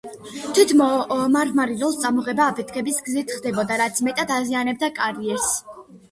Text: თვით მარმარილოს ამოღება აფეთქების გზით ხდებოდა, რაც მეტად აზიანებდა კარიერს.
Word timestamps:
თვით 0.53 0.71
მარმარილოს 1.33 1.99
ამოღება 2.09 2.47
აფეთქების 2.53 2.97
გზით 3.09 3.33
ხდებოდა, 3.35 3.77
რაც 3.81 4.01
მეტად 4.07 4.33
აზიანებდა 4.37 4.89
კარიერს. 5.01 5.51